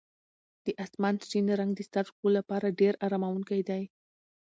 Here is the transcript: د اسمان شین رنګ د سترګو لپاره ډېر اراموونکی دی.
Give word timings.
د 0.65 0.67
اسمان 0.85 1.15
شین 1.29 1.45
رنګ 1.59 1.71
د 1.75 1.79
سترګو 1.89 2.27
لپاره 2.37 2.75
ډېر 2.79 2.93
اراموونکی 3.05 3.61
دی. 3.69 3.83